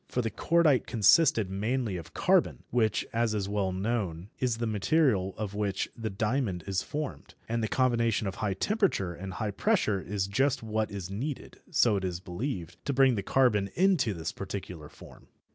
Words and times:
For 0.07 0.23
the 0.23 0.31
cordite 0.31 0.87
consisted 0.87 1.51
mainly 1.51 1.95
of 1.95 2.15
carbon, 2.15 2.63
which, 2.71 3.05
as 3.13 3.35
is 3.35 3.47
well 3.47 3.71
known, 3.71 4.31
is 4.39 4.57
the 4.57 4.65
material 4.65 5.35
of 5.37 5.53
which 5.53 5.89
the 5.95 6.09
diamond 6.09 6.63
is 6.65 6.81
formed, 6.81 7.35
and 7.47 7.61
the 7.61 7.67
combination 7.67 8.25
of 8.25 8.33
high 8.41 8.55
temperature 8.55 9.13
and 9.13 9.33
high 9.33 9.51
pressure 9.51 10.01
is 10.01 10.25
just 10.25 10.63
what 10.63 10.89
is 10.89 11.11
needed, 11.11 11.59
so 11.69 11.97
it 11.97 12.03
is 12.03 12.19
believed, 12.19 12.83
to 12.85 12.93
bring 12.93 13.13
the 13.13 13.21
carbon 13.21 13.69
into 13.75 14.15
this 14.15 14.31
particular 14.31 14.89
form. 14.89 15.27